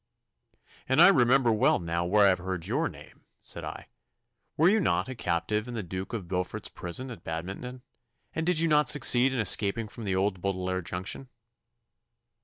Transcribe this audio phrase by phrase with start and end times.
[0.89, 3.87] 'And I remember well now where I have heard your name,' said I.
[4.57, 7.83] 'Were you not a captive in the Duke of Beaufort's prison at Badminton,
[8.33, 11.29] and did you not succeed in escaping from the old Boteler dungeon?